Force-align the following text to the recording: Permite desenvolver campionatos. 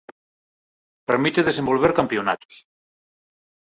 Permite 1.09 1.43
desenvolver 1.49 1.91
campionatos. 1.99 2.55